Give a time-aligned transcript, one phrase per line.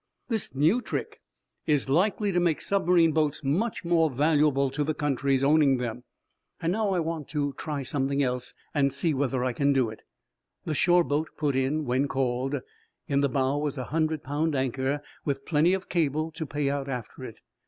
[0.29, 1.21] This new trick
[1.67, 6.05] is likely to make submarine boats much more valuable to the countries owning them.
[6.59, 10.01] Now, I want to try something else, and see whether I can do it."
[10.65, 12.61] The shore boat put in when called.
[13.07, 16.89] In the bow was a hundred pound anchor, with plenty of cable to pay out
[16.89, 17.39] after it.